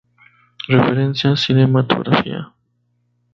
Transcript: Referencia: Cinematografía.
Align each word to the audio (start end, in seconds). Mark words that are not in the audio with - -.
Referencia: 0.67 1.35
Cinematografía. 1.37 2.51